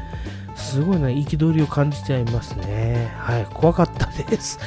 [0.55, 3.13] すごいな、憤りを感じちゃいますね。
[3.17, 4.59] はい、怖かったです。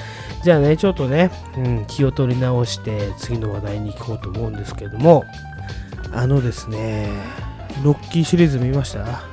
[0.42, 5.24] じゃあね、ちょっとね、うん、気を取り直して次の話題に行こうと思うんですけども、
[6.14, 7.08] あのですね、
[7.82, 9.24] ロッキーシリーズ見ました？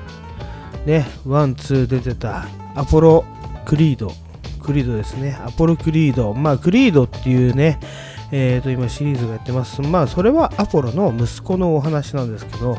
[0.86, 3.24] ね、 one、two 出てたアポロ
[3.66, 4.12] クリード。
[4.64, 5.40] クリードですね。
[5.46, 6.34] アポロクリード。
[6.34, 7.80] まあ、クリードっていうね、
[8.32, 9.82] えーと、今シリーズがやってます。
[9.82, 12.78] まあ、それはアポロの息子のお話なんですけど、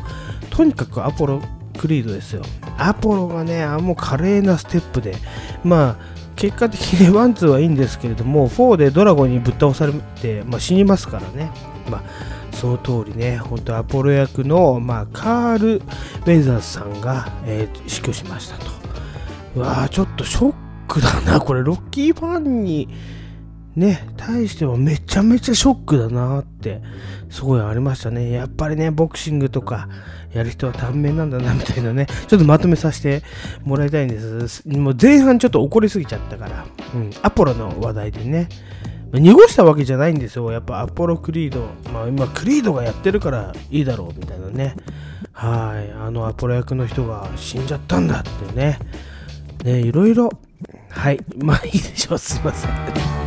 [0.50, 1.40] とにかくアポロ
[1.78, 2.42] クリードですよ。
[2.78, 5.16] アポロがね、あもう華麗なステップで、
[5.64, 11.50] まあ、結果的にワンツーはいいんですけれども、4でドラゴンにぶっ倒されて、まあ、死にますからね。
[11.90, 12.02] まあ、
[12.62, 18.70] その通りね、本当アポロ役の、まあ、カール・ウェザーズさんが、えー死去しましたと。
[19.56, 20.54] うわーちょっとショッ
[20.86, 21.40] クだな。
[21.40, 22.88] これ、ロッキーファンに、
[23.74, 26.80] ね、対してはめちゃめちゃショックだなって、
[27.30, 28.30] すごいありましたね。
[28.30, 29.88] やっぱりね、ボクシングとか
[30.32, 33.24] やる人は短命なんだな、みたいなね、ちょっとまとめさせて
[33.64, 34.62] もらいたいんです。
[34.68, 38.48] もう前半ちょっと怒りすぎちゃったから、うん、アポロの話題でね、
[39.12, 40.50] 濁したわけじゃないんですよ。
[40.52, 41.66] やっぱアポロクリード。
[41.92, 44.74] まあ今クリードがやってるからいいだろうみたいなね。
[45.32, 45.92] はい。
[45.92, 48.78] あのアポロ役の人が死んじゃったんだってね。
[49.64, 50.30] ね、いろいろ。
[50.88, 51.20] はい。
[51.38, 52.18] まあいいでしょう。
[52.18, 53.21] すいません。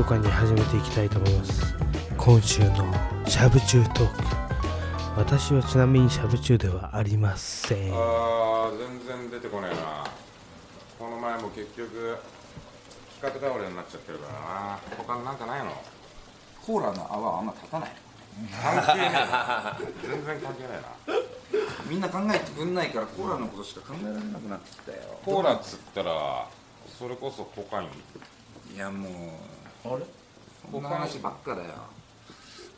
[0.00, 1.76] 密かに始めていきたいと思います。
[2.16, 2.90] 今週の
[3.28, 4.22] しゃぶ中トーク。
[5.14, 7.92] 私はちなみにしゃぶ中ではありません。
[7.92, 10.06] あー全然出てこねえな。
[10.98, 12.16] この前も結局
[13.20, 14.80] 企画倒れになっちゃってるからな。
[14.96, 15.72] 他になんかないの？
[16.64, 17.90] コーラの泡はあんま立たない。
[18.56, 19.78] 関係な。
[20.02, 21.16] 全然関係ねえな。
[21.90, 24.98] みんな考えてくんないからコーラのことしか考えられなくなってきたよ。
[25.26, 26.48] コーラっつったら
[26.98, 27.88] それこそコカイン。
[28.74, 29.10] いやもう
[29.84, 30.04] あれ？
[30.70, 31.68] そんな話ばっかだよ。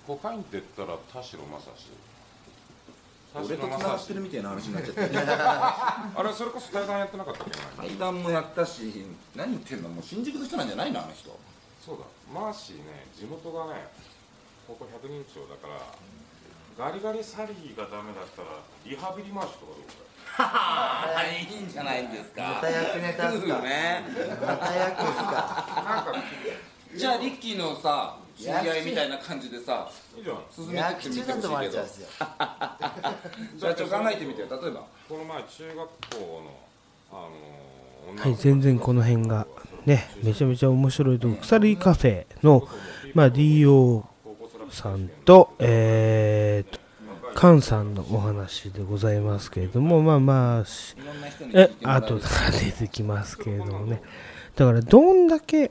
[0.07, 1.91] コカインって言ったら田代正史。
[3.35, 7.59] 俺と繋がってるみたいな話になっちゃって あれそれこそ対談やってなかったっけ？
[7.59, 9.88] な対談もやったし何言ってんの？
[9.88, 11.31] もう新宿の人なんじゃないのあの人。
[11.85, 12.05] そうだ。
[12.33, 13.88] マーシーね地元がね
[14.69, 15.67] ここ百人町だか
[16.79, 18.49] らガリガリサリーがダメだったら
[18.85, 19.85] リハビリマーシとかどう
[20.37, 21.23] か？
[21.25, 22.43] いいんじゃないですか。
[22.43, 23.59] また役ネタっすか。
[23.65, 24.05] ね。
[24.45, 25.83] また役っすか。
[25.85, 26.12] なんか
[26.94, 30.38] じゃあリッキーのさ知り合いみたいな感じでさいいじゃん。
[30.55, 31.48] 進めて役ってみてほしいけど。
[31.48, 32.09] 思われちゃうんですよ。
[33.57, 34.46] じゃあちょっと考えてみてよ。
[34.50, 34.85] 例えば。
[35.09, 35.87] この前中学校
[36.20, 36.59] の
[37.11, 37.31] あの
[38.11, 39.46] 女の子はい全然この辺が
[39.87, 42.66] ねめちゃめちゃ面白いとこ鎖カフェの
[43.14, 44.05] まあ DO
[44.70, 46.81] さんとえーと
[47.35, 50.64] カンさんのお話でございますけれどもまあまあ
[51.55, 52.24] え後で
[52.64, 54.02] 出てきますけれどもね。
[54.55, 55.70] だからどんだけ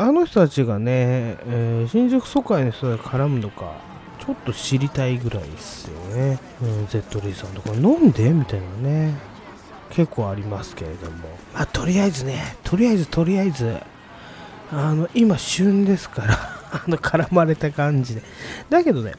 [0.00, 3.80] あの人たちがね、えー新宿疎開の人が絡むのか
[4.20, 7.70] ちょっと知りたいぐらいですよね、うん、ゼットリーさんとか。
[7.72, 9.14] なんでみたいなね。
[9.90, 11.28] 結構ありますけれども。
[11.54, 12.56] まあとりあえずね。
[12.62, 13.76] とりあえずとりあえず。
[14.70, 16.34] あの今旬ですから
[16.72, 18.22] あの絡まれた感じで。
[18.68, 19.14] だけどね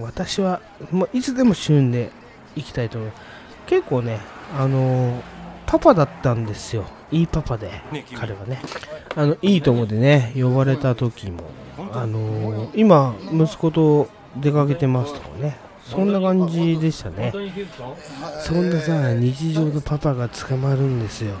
[0.00, 2.10] 私はもういつでも旬で
[2.56, 3.22] 行きたいと思います
[3.66, 4.18] 結構ね
[4.58, 5.22] あの
[5.66, 6.86] パパだったんですよ。
[7.14, 7.70] いいパパで
[8.14, 8.60] 彼はね。
[9.14, 11.44] あのいいともでね呼ばれた時も
[11.92, 15.56] あの今息子と出かけてますとかね。
[15.84, 17.32] そんな感じでしたね。
[18.42, 21.34] そんなさ日常のパパが捕まるんですよ。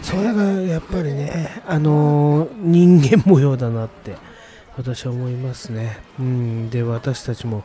[0.00, 4.16] それがやっぱりねあの人間模様だなって
[4.76, 5.98] 私は思いますね。
[6.18, 6.70] うん。
[6.70, 7.64] で私たちも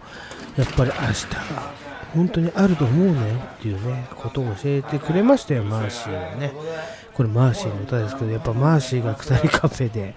[0.58, 1.72] やっぱり明日が
[2.14, 3.14] 本当にあると思うね
[3.60, 6.52] っていうねことを教えてくれましたよマーシーがね。
[7.18, 10.14] これマーシーの歌ですけどやっぱマーシーが鎖カフェで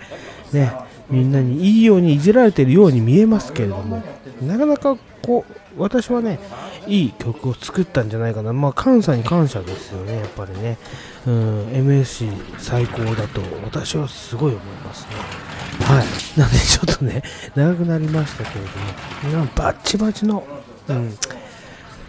[0.53, 0.71] ね
[1.09, 4.03] みんなにいいようにいじられてるように見えますけれども
[4.43, 6.39] なかなかこう私はね
[6.87, 8.53] いい曲を作ったんじゃないかな。
[8.53, 10.77] まあ感謝に感謝ですよねやっぱりね。
[11.27, 15.17] うん MSC 最高だと私はすごい思いますね。
[15.87, 16.07] はい。
[16.39, 17.23] なんでちょっとね
[17.55, 20.45] 長くなりましたけれどもバッチバチの
[20.89, 21.17] うん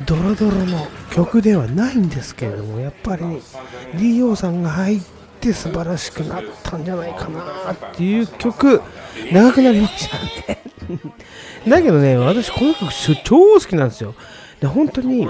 [0.05, 3.23] ドロドロの曲ではないんですけれどもやっぱり
[3.95, 5.01] DO さんが入っ
[5.39, 8.81] て素晴らしくなったんじゃないかなっていう曲
[9.31, 10.17] 長くなりました
[10.51, 10.61] ね。
[11.67, 12.91] だけどね私この曲
[13.23, 14.15] 超好きなんですよ。
[14.59, 15.27] で本当に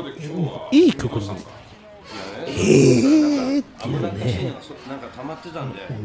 [0.71, 1.60] いい曲なんです
[2.57, 4.53] えーっていうね。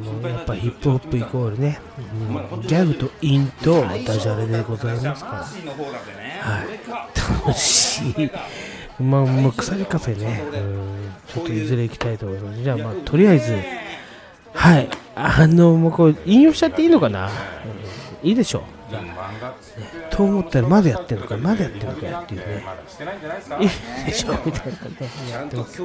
[0.03, 5.39] もうやっぱヒップホップイコールね、うんギャグとインとダジャレでございますから。
[5.39, 6.69] はい
[7.45, 8.31] 楽しい。
[9.03, 10.43] まあまあ鎖カフェね。
[10.53, 12.63] うんちょっといずれ行きたいと思います。
[12.63, 13.59] じゃあまあとりあえず
[14.55, 14.89] はい。
[15.15, 18.29] あのもうこう引用しちゃっていいのかな、うん。
[18.29, 18.95] いいでしょう。
[18.95, 19.55] 漫画
[20.17, 22.65] と思ったらまだやってんのかまだやってんのかっていうね。
[23.61, 25.83] いいでしょみたいなねやってます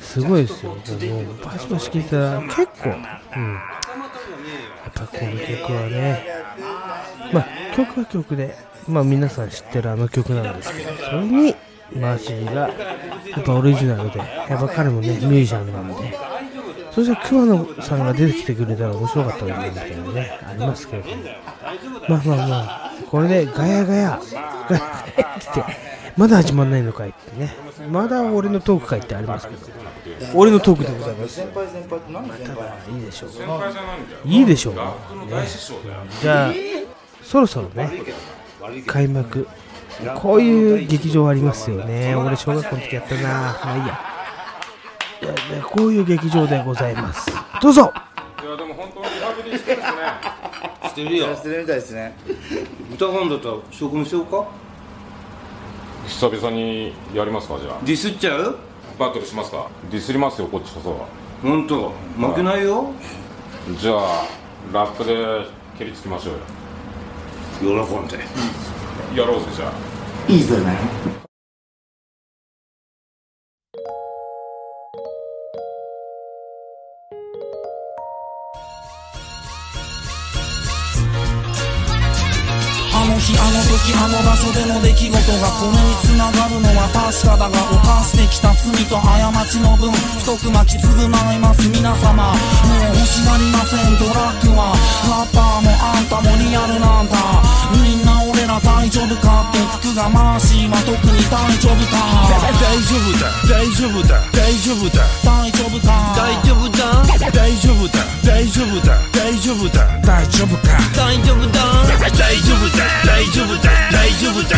[0.00, 2.94] すごいですよもうバシバシ聞いたら結構うん。
[2.94, 3.60] や
[4.88, 6.26] っぱこの曲はね。
[7.32, 7.46] まあ
[7.76, 8.56] 曲は曲で
[8.88, 11.54] まあ皆さん知ってるあの曲なんですけどそれに
[11.92, 16.16] マーシーがやっぱオリジナルでやっぱ彼もねミュージシャンなんで。
[16.92, 21.14] そして桑野さんが出てきてくれたら面白かったのにみたいなねありますけども
[22.08, 22.95] まあまあまあ。
[23.10, 24.20] これでガヤガヤ。
[24.68, 25.64] ガヤガヤって
[26.16, 27.54] まだ始まんないのかいってね。
[27.90, 29.60] まだ俺のトーク会ってありますけど。
[30.34, 31.34] 俺のトークでございます。
[31.34, 33.30] 先輩先輩って何の先輩いいでしょう。
[34.28, 34.74] いいでしょう。
[34.74, 36.52] 学の大師匠だよじゃあ
[37.22, 37.90] そろそろね
[38.86, 39.46] 開幕。
[40.16, 42.14] こういう劇場ありますよね。
[42.14, 43.22] 俺小学校の時やったな。
[43.22, 44.00] まあいいや。
[45.22, 47.30] いやいやこういう劇場でございます。
[47.60, 47.92] どうぞ。
[48.42, 49.98] いやでも本当にリハビリしてるんですね
[50.96, 52.14] してるよしてるみたいですね。
[52.90, 54.46] 歌ファンだったら証拠にしようか？
[56.06, 57.80] 久々にやりますかじゃあ。
[57.84, 58.56] ディスっちゃう？
[58.98, 59.68] バトルしますか？
[59.90, 61.06] ディスりますよこっちこそ
[61.42, 62.92] 本当負けないよ？
[63.78, 64.26] じゃあ
[64.72, 65.46] ラップで
[65.78, 67.84] 蹴りつけましょうよ。
[67.86, 68.16] 喜んで
[69.14, 70.32] やろうぜじゃあ。
[70.32, 71.25] いいぞね
[83.26, 85.18] 時あの時あの場所での出来事が
[85.58, 91.66] これに繋がるのは確かだが犯してきた罪と過ちの分太く巻き償います。
[91.66, 93.98] 皆様もう欲しがりません。
[93.98, 94.70] ドラッグは
[95.10, 97.18] ラッパーもあんたもリアルなんだ。
[97.74, 99.50] みんな俺ら大丈夫か？
[99.50, 102.30] って服がマーシーは特に大丈夫か？
[102.56, 103.26] 大丈夫だ。
[103.48, 104.22] 大丈夫だ。
[104.32, 105.02] 大丈夫だ。
[105.22, 106.14] 大丈夫か？
[106.16, 107.02] 大丈夫だ。
[107.32, 108.04] 大丈夫だ。
[108.22, 108.94] 大丈夫だ。
[109.12, 109.84] 大丈夫だ。
[110.02, 110.78] 大丈夫か？
[110.94, 111.60] 大丈夫だ。
[112.16, 112.86] 大丈夫だ。
[113.04, 113.70] 大丈夫だ。
[113.90, 114.56] 大丈夫だ。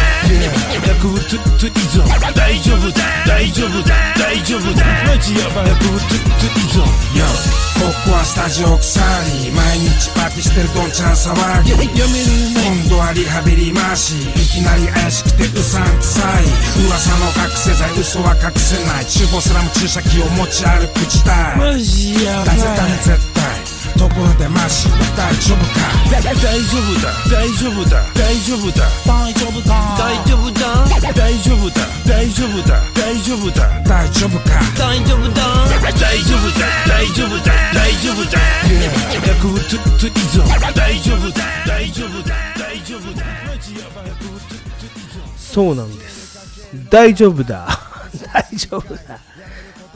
[0.86, 1.40] 薬物依
[1.88, 3.02] 存大丈夫だ。
[3.26, 3.94] 大丈夫だ。
[4.18, 4.84] 大丈夫だ。
[5.06, 5.68] マジヤバい。
[5.68, 6.04] 薬物依
[6.68, 7.24] 存 Yo
[7.78, 8.98] ここはスタジオ腐
[9.44, 12.26] り毎日パーティーしてるどんちゃん騒ぎやめる
[12.82, 14.26] 今度はリハビリ回しい。
[14.48, 16.44] きなり怪しくてうさんくさい。
[16.86, 19.06] 噂の覚醒剤嘘は隠せない。
[19.06, 22.56] 厨房スラム注射器を持ち歩く時代マジやばい。
[22.56, 23.44] 絶対絶対。
[23.98, 25.80] ところでマシは大丈夫か？
[26.10, 27.10] 大丈夫だ。
[27.30, 27.98] 大丈夫だ。
[28.14, 28.86] 大丈夫だ。
[29.06, 29.74] 大丈夫か？
[29.98, 30.86] 大丈夫だ。
[31.14, 31.82] 大丈夫だ。
[32.06, 32.78] 大丈夫だ。
[32.94, 33.66] 大丈夫だ。
[33.84, 34.50] 大丈夫か？
[34.78, 35.42] 大丈夫だ。
[35.98, 36.62] 大丈夫だ。
[36.86, 37.50] 大丈夫だ。
[37.74, 38.38] 大丈夫だ。
[39.26, 39.78] 薬物依
[40.30, 41.44] 存大丈夫だ大丈夫だ。
[41.66, 42.47] 大丈夫だ
[45.36, 46.88] そうなんです。
[46.90, 47.68] 大丈夫だ。
[48.32, 49.20] 大丈夫だ。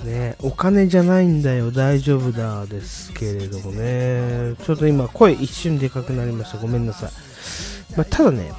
[0.04, 1.70] ねお金じゃないんだよ。
[1.70, 4.54] 大丈夫だですけれどもね。
[4.64, 6.58] ちょっと今声一瞬でかくなりました。
[6.58, 7.10] ごめんなさい、
[7.96, 8.52] まあ、ただね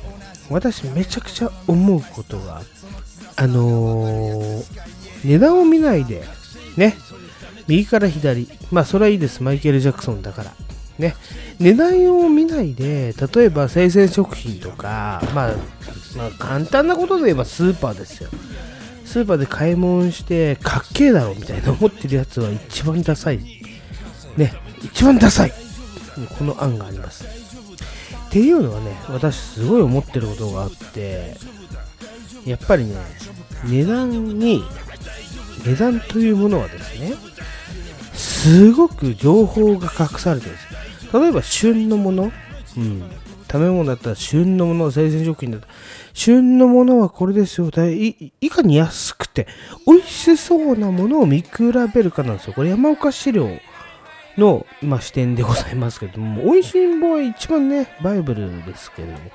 [0.50, 2.62] 私めちゃくちゃ思うことが
[3.36, 4.66] あのー
[5.24, 6.24] 値段を見ないで
[6.76, 6.96] ね。
[7.68, 8.50] 右から左。
[8.72, 9.42] まあそれはいいです。
[9.42, 10.54] マイケル・ジャクソンだから。
[11.00, 11.16] ね。
[11.60, 15.54] 値段を見ないで例えば生鮮食品とか、まあ、
[16.16, 18.30] まあ簡単なことで言えばスーパーですよ。
[19.06, 23.40] スーパーで買い物してかっけえだろみたいな思ってるやつは一番ダサい。
[24.38, 24.54] ね。
[24.84, 25.54] 一番ダサい。
[26.38, 27.44] この案があります。
[28.34, 31.36] っていうのはね私すごい思ってることがあって
[32.48, 32.96] やっぱりね
[33.66, 34.64] 値段に
[35.64, 37.14] 値段というものはですね
[38.14, 40.73] すごく情報が隠されてるんです
[41.14, 42.32] 例えば旬のもの、
[42.78, 43.04] うん、
[43.52, 45.74] 食べ物だったら旬のもの生鮮食品だったら。
[46.14, 47.70] 旬のものはこれですよ。
[47.70, 49.48] だいいいかに安くて
[49.86, 51.48] 美味しそうなものを見比
[51.94, 52.54] べるかなんですよ。
[52.54, 53.50] これ山岡資料
[54.38, 56.44] の、まあ、視点でございますけども。
[56.52, 59.32] 美味しいものは一番ねバイブルですけれども。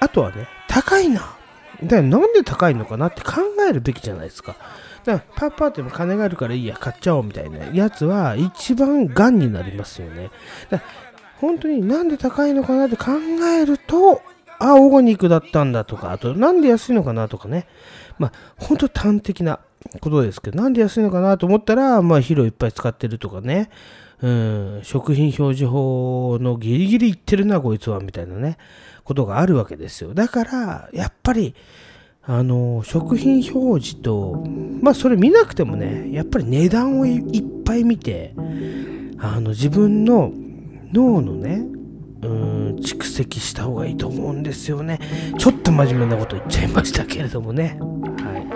[0.00, 1.36] あとはね高いな。
[1.82, 4.56] だからなんで高いのかなって考えるべきじゃないですか
[5.06, 10.30] だからパッパーっても金があるからいいや買っちゃおうみたいなやつは一番ガンになりますよね。
[10.68, 10.82] だ
[11.40, 13.12] 本当になんで高いのかなって考
[13.60, 14.20] えると
[14.58, 17.66] あオーガニックだったんだとかあとなんで安いのかなとかね。
[18.18, 19.60] まあ本当端的な
[20.00, 23.70] ことですけどなんで安いのかなと思ったらまあ肥料いっぱい使ってるとかね。
[24.22, 28.56] うん食品表示法のギリギリいってるなこいつはみたいなね。
[29.04, 30.14] ことがあるわけですよ。
[30.14, 31.54] だからやっぱり
[32.28, 34.44] あの食品表示と
[34.80, 38.34] まあそれ見なくてもねやっぱり値段をいっぱい見て
[39.18, 40.32] あの自分の
[40.92, 41.64] 脳のね
[42.22, 44.98] うん蓄積した方がいいと思うんですよね。
[45.38, 47.78] ちょっと真面目なこと言っちゃいましたけれどもね。
[47.80, 48.55] はい。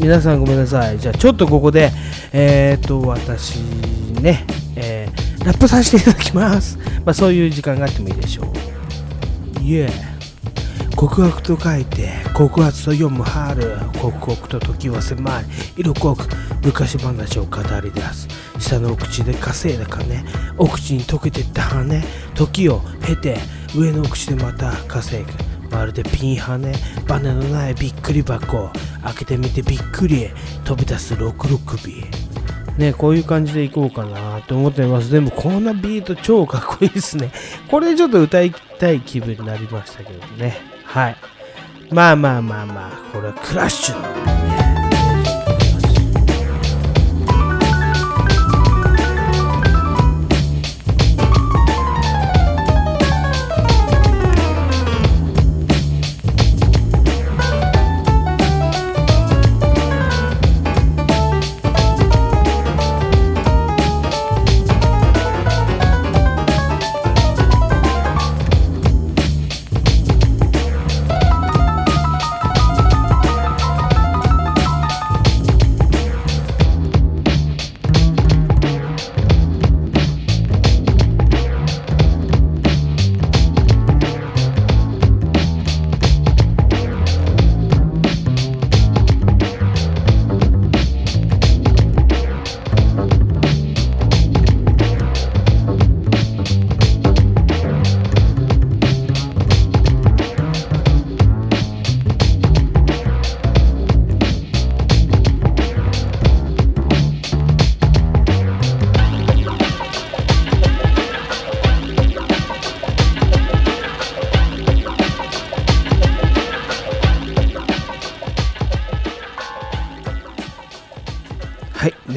[0.00, 0.98] 皆さんごめんなさい。
[0.98, 1.90] じゃあちょっとここで、
[2.32, 3.56] えっ、と、私
[4.20, 4.44] ね、
[4.76, 6.78] えーラップさせていただきます。
[7.04, 9.58] まあそういう時間があってもいいでしょう。
[9.60, 9.90] Yeah.
[10.96, 15.46] 告白と書いて告発と読む春刻々と時は迫り
[15.78, 16.28] 色濃く
[16.62, 18.28] 昔話を語り出す
[18.58, 20.22] 下のお口で稼いだ金
[20.58, 22.02] お口に溶けてった羽
[22.34, 23.38] 時を経て
[23.74, 26.72] 上のお口でまた稼ぐまるでピンハネ
[27.06, 28.70] バネのないびっくり箱
[29.02, 30.28] 開けてみてびっくり
[30.64, 32.30] 飛び出す66尾
[32.78, 35.10] ね、こういう感じでいこうかなと思ってます。
[35.10, 37.30] でもこんなビート超かっこいいですね。
[37.68, 40.56] これでちょっと歌いたい気分になりましたけどね。
[40.84, 41.16] はい。
[41.90, 44.39] まあまあまあまあ、これはクラッシュの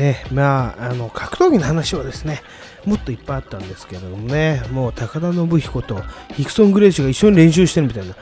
[0.04, 2.42] ね、まあ、あの、格闘技の話はですね、
[2.86, 8.14] もっといっぱいあったんですけれどもね、もう高田信彦とヒクソン・グレイシーが一緒に練習してるみたいな、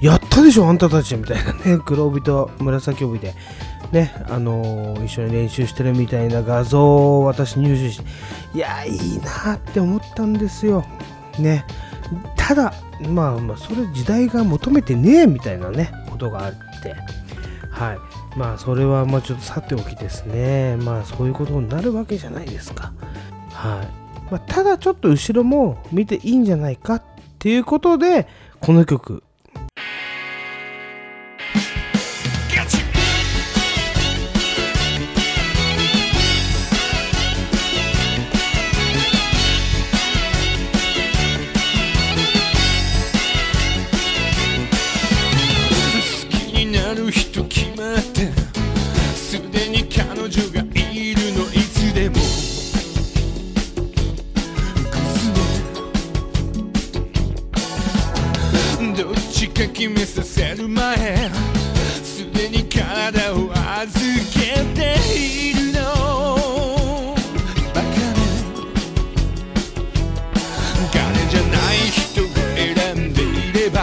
[0.00, 3.34] やったでしょ、あんたたちみたいなね、 黒帯と紫帯で、
[3.90, 8.04] ね、あのー一緒に練習してるみたいな画像を私入手して、
[8.54, 10.84] いや、いいなって思ったんですよ。
[11.40, 11.64] ね。
[12.36, 16.52] ただ、まあまあ、それ時代が求めてねえみたいなね、ことがあっ
[16.82, 16.94] て、
[17.70, 17.98] はい。
[18.36, 20.76] まあ、それはまあちょっとさておきですね。
[20.76, 22.92] まあ、そういうことになるわけじゃないですか。
[23.50, 24.30] はい。
[24.30, 27.02] まあ、ただちょっと後ろも見ていいんじゃないかっ
[27.38, 28.28] ていうことで、
[28.60, 29.22] この曲。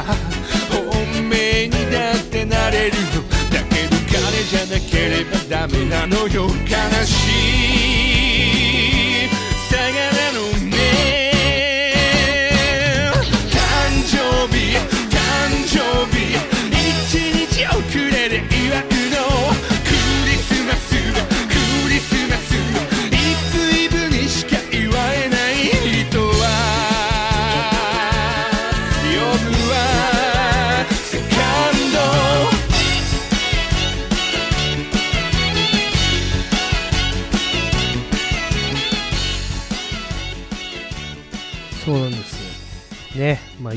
[0.03, 6.47] 本命にだってなれるよだけど金じゃなければダメなのよ。
[6.47, 8.12] 悲しい。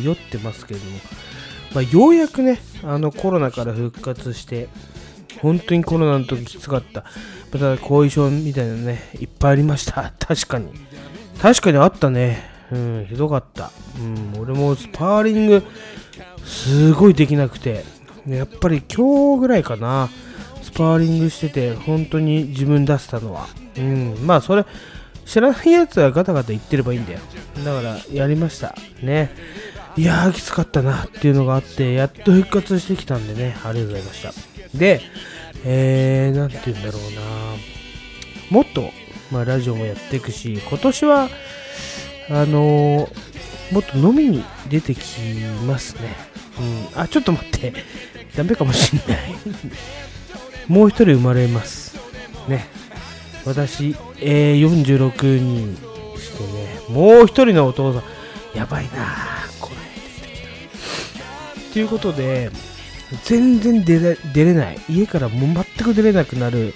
[0.07, 0.99] 酔ってますけれども、
[1.75, 4.69] まあ、ようやくね、あのコロナから復活して、
[5.41, 7.05] 本当にコロナの時きつかった。
[7.53, 10.13] また後遺症みたいなね、いっぱいありました。
[10.19, 10.69] 確かに。
[11.41, 12.51] 確かにあったね。
[12.73, 13.71] うん、ひどかった。
[13.99, 15.63] うん、俺もスパーリング、
[16.45, 17.85] すごいできなくて、
[18.29, 20.09] やっぱり今日ぐらいかな、
[20.63, 23.47] スパーリングしてて、本当に自分出せたのは。
[23.77, 24.65] うん、まあそれ、
[25.25, 27.21] 知らないやつはガタガタ言ってればいいんだよ。
[27.65, 28.75] だから、やりました。
[29.03, 29.31] ね。
[29.97, 34.33] いやー、きつかったなっていうのがあって、やっと復活してきたんでね、ありがとうございました。
[34.79, 35.01] で、
[35.65, 37.21] えー、なんて言うんだろうな
[38.51, 38.91] もっと、
[39.31, 41.29] まあ、ラジオもやっていくし、今年は、
[42.29, 43.37] あのー
[43.73, 45.01] もっと飲みに出てき
[45.67, 46.15] ますね。
[46.95, 47.01] うん。
[47.01, 47.73] あ、ちょっと待って。
[48.37, 49.35] ダメかもしんない。
[50.69, 51.97] もう一人生まれます。
[52.49, 52.69] ね。
[53.45, 55.77] 私、えー、46に
[56.17, 59.36] してね、もう一人のお父さん、やばいなぁ。
[61.77, 62.51] ということで、
[63.25, 64.79] 全然出れ出れない。
[64.89, 66.73] 家からもう全く出れなくなる、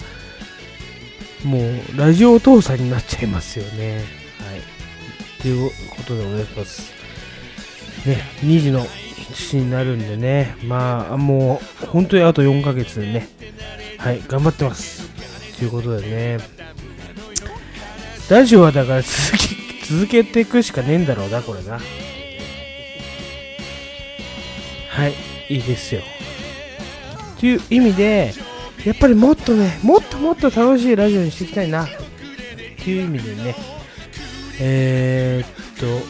[1.43, 3.95] もう、ラジオお父さんになっちゃいますよね。
[3.97, 5.41] はい。
[5.41, 6.93] ということでお願いします。
[8.07, 8.87] ね、2児の
[9.33, 13.27] 父になるんでね、まあ、もう、本当にあと4ヶ月でね、
[13.97, 15.09] はい、頑張ってます。
[15.59, 16.39] ということでね、
[18.29, 21.81] ラジオはだから続き続けていくしかねえんだろうな、これな。
[25.01, 25.15] はい、
[25.49, 26.03] いいですよ。
[27.39, 28.35] という意味で、
[28.85, 31.87] やっぱりもっとね、もっともっと楽しいラジオにしていきたいな。
[31.87, 31.89] っ
[32.85, 33.55] ていう意味でね、
[34.61, 36.05] えー、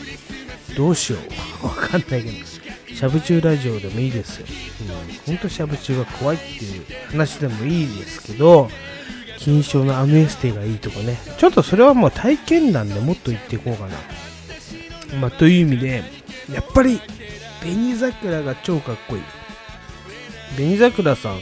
[0.72, 1.18] っと、どうしよ
[1.62, 1.62] う。
[1.68, 4.46] わかんないけど、しゃぶ中ラジオでもいいですよ。
[4.80, 8.68] うん、ほんとしゃぶ中が怖いっていう話でもいいですけど、
[9.38, 15.16] 金賞のアムエステがいいとかね、ちょっとそれはもう体験談でもっと言っていこうかな。
[15.20, 16.02] まあ、という意味で、
[16.52, 17.00] やっぱり、
[17.60, 19.22] 紅桜が超かっこいい。
[20.56, 21.40] 紅桜さん、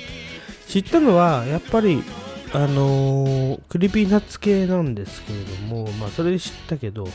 [0.66, 2.03] 知ったのは、やっぱり、
[2.53, 7.09] あのー Creepy Nuts 系なんですけれども、まあ、それで知ったけど、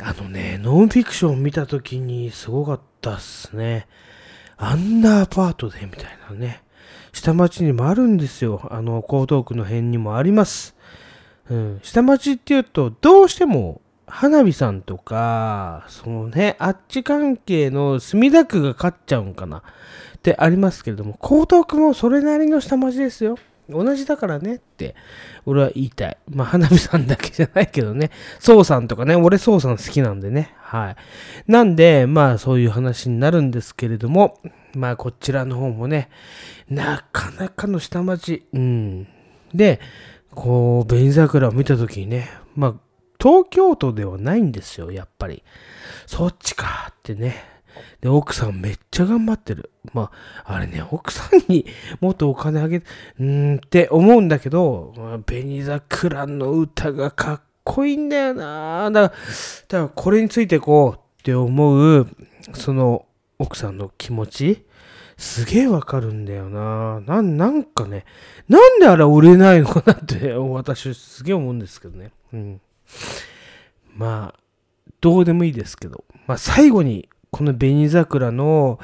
[0.00, 3.86] あのね、ノンフィクション見たときにすごかったっすね。
[4.56, 6.62] あんなアパートでみたいなね。
[7.12, 8.68] 下町にもあるんですよ。
[8.70, 10.74] あの、江東区の辺にもあります。
[11.48, 11.80] うん。
[11.82, 13.80] 下町っていうと、どうしても、
[14.16, 19.62] 花火さんとか、そのね、あっち関係の墨田区が勝っちゃうんかなっ
[20.22, 23.36] てありますけれども、江東区もそれなりの下町ですよ。
[23.68, 24.94] 同じだからねって、
[25.46, 26.16] 俺は言いたい。
[26.30, 28.12] まあ、花火さんだけじゃないけどね。
[28.38, 30.54] 宋さんとかね、俺宋さん好きなんでね。
[30.58, 30.96] はい。
[31.48, 34.38] なんで、まあ、そういう話になるんですけれども、
[34.74, 36.08] まあ、こちらの方もね、
[36.70, 38.46] なかなかの下町。
[38.52, 39.08] うん。
[39.52, 39.80] で、
[40.30, 42.74] こう、紅桜を見たときにね、まあ、
[43.20, 45.42] 東京都ではないんですよ、やっぱり。
[46.06, 47.54] そっちかってね。
[48.00, 49.70] で、奥さんめっちゃ頑張ってる。
[49.92, 50.10] ま
[50.44, 51.66] あ、あれね、奥さんに
[52.00, 59.22] もっとお金あげ、うーって思うんだけど、まあ紅桜の歌がかっこいいんだよなだから、
[59.68, 62.06] だからこれについてこうって思う、
[62.52, 63.06] その
[63.38, 64.64] 奥さんの気持ち、
[65.16, 68.04] すげえわかるんだよななん、なんかね、
[68.48, 72.10] なんであれ売れないのかなって、私すげえ思うんですけどね。
[72.32, 72.60] うん。
[73.94, 74.40] まあ、
[75.00, 78.78] どうでもいいですけど、まあ最後に、この紅桜の、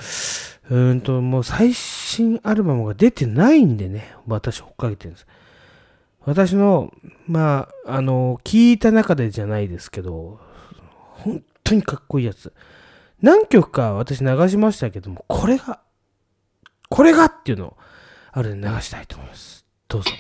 [0.71, 5.27] うんと、もう最新アルバムが出てないんでね、私追っかけてるんです。
[6.25, 6.93] 私の、
[7.27, 10.39] まあ、あの、聞いた中でじゃないですけど、
[11.13, 12.53] 本当にかっこいいやつ。
[13.23, 15.81] 何曲か私流しましたけども、これが、
[16.89, 17.77] これがっていうのを、
[18.33, 19.65] あれで流したいと思います。
[19.89, 20.11] どうぞ。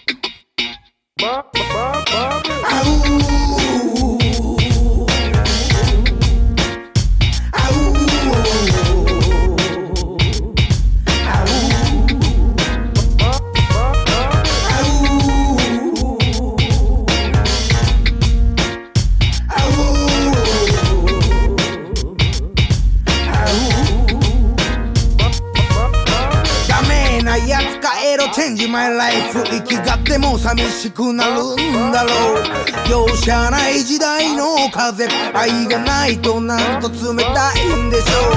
[28.70, 32.10] エロチェンジマイライフ生きがっても寂しくなるんだろ
[32.40, 32.90] う。
[32.90, 36.94] 容赦ない時代の風愛がないとなんと冷
[37.34, 38.34] たいんでしょう。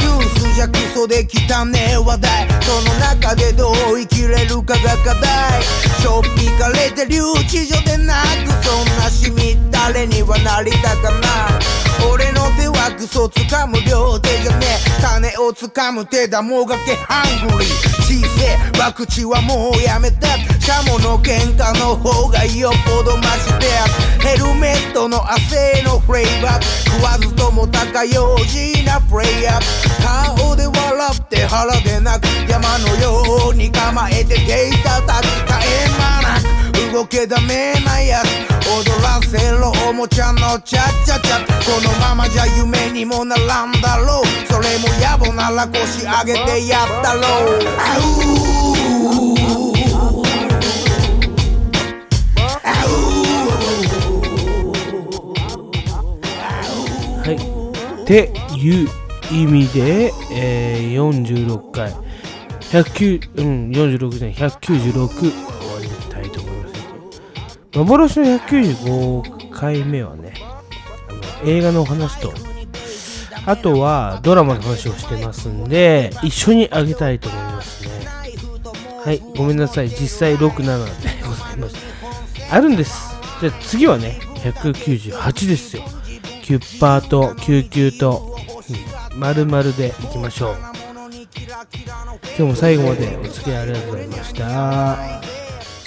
[0.00, 2.48] ニュースじゃクソで汚ね話題。
[2.62, 5.62] その中でどう生きれるかが課題。
[5.62, 8.50] しょっぴかれて留置所でなく。
[8.64, 11.18] そんなしみ誰にはなりたかな
[11.82, 11.85] い。
[12.12, 14.66] 俺の手はクソ掴む両手じゃね
[15.00, 17.96] 種を掴む手だもがけハングリー。
[18.06, 20.26] 小せえ博打はもうやめて。
[20.60, 23.66] シャモの喧嘩の方がよっぽどマシで
[24.26, 26.62] ヘルメットの汗のフレーバー。
[26.62, 30.36] 食わずとも高用事なプレイヤー。
[30.36, 30.74] 顔で笑
[31.12, 32.26] って腹でなく。
[32.48, 36.92] 山のように構えて手叩く絶え間なく。
[36.92, 47.22] 動けダメなやつ踊らせろおもちゃのチャチャチャこのままじゃ夢にもならんだろうそれも野暮なら腰上げてやったろう
[47.78, 48.46] あう
[57.26, 57.36] はい。
[58.02, 58.88] っていう
[59.32, 61.92] 意味で、えー、46回、
[62.60, 65.55] 109、うん、46じゃない、196
[67.76, 70.32] 幻の195回目はね、
[71.08, 72.32] あの映画のお話と、
[73.44, 78.06] あとはドラマの話をしてますんで、一緒にあげたいと思いますね。
[79.04, 79.88] はい、ごめんなさい。
[79.88, 81.76] 実際67でございます。
[82.50, 83.14] あるんです。
[83.40, 85.82] じゃあ次はね、198ですよ。
[86.44, 88.36] 9パーと99と、
[89.12, 90.56] うん、丸々でいきましょう。
[92.36, 95.45] 今日も最後までお付き合いありがとうございました。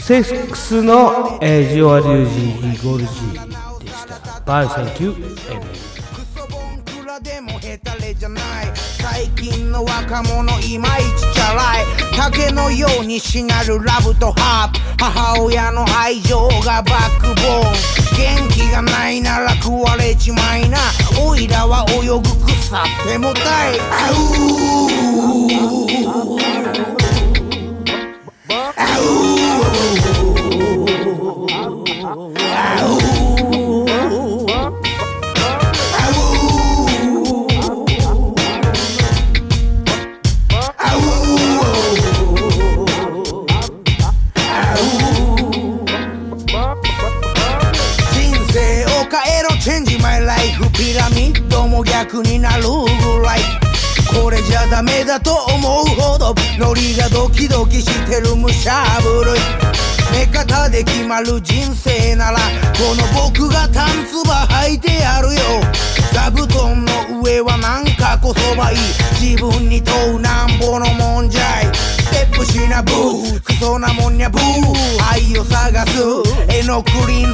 [0.10, 4.42] セックスの、えー、ジオアリュージーゴールジーでした。
[4.44, 5.66] バイ、サンキュー、エメ
[7.22, 8.44] でもヘタレじゃない
[8.76, 11.86] 最近の若者いまいちチャラい
[12.16, 20.78] 竹のようにしなるラブとハープ母親の愛情がバックボーン元気がないなら食われちまいな
[21.22, 23.42] おいらは泳ぐ腐ってもた
[23.76, 23.80] い
[26.96, 26.99] あ
[28.70, 28.76] 人
[48.52, 49.50] 生を変えろ。
[49.60, 52.70] チェンジマイライフピラミッドも逆になるぐ
[53.24, 53.59] らい。
[54.14, 59.40] これじゃダメだと思うほどノリがドキドキしてるむしゃぶるい
[60.12, 62.38] 目方で決まる人生なら
[62.74, 65.42] この僕がタンツバ履いてやるよ。
[66.14, 68.78] 座布団の上はなんかこそばいい。
[69.22, 71.99] 自分に問うなんぼのもんじゃい。
[72.40, 74.42] プしなブークソなもんにゃブー。
[75.12, 76.00] 愛を探す
[76.48, 77.34] 絵のクリンズ。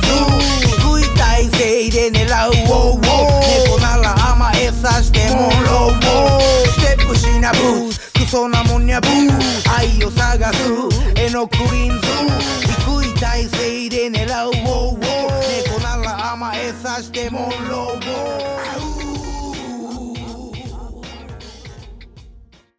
[0.66, 3.40] 低い体勢で狙うウォーウォー。
[3.66, 6.42] 猫なら甘えさしてもローウォー。
[6.72, 9.32] ステップしなブークソなもんにゃブー。
[9.78, 10.72] 愛を探す
[11.16, 12.08] 絵のクリンズ。
[12.88, 15.06] 低い体勢で狙うウォーウォー。
[15.68, 18.55] 猫なら甘えさしてもローウォー。